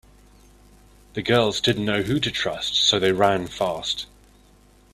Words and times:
The 1.13 1.21
girls 1.21 1.61
didn’t 1.61 1.85
know 1.85 2.01
who 2.01 2.19
to 2.21 2.31
trust 2.31 2.73
so 2.73 2.97
they 2.97 3.11
ran 3.11 3.45
fast. 3.45 4.07